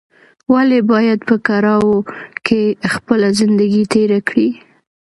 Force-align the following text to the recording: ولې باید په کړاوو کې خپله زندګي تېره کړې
ولې 0.53 0.79
باید 0.91 1.19
په 1.29 1.35
کړاوو 1.47 1.97
کې 2.45 2.61
خپله 2.93 3.27
زندګي 3.39 3.83
تېره 3.93 4.19
کړې 4.29 4.49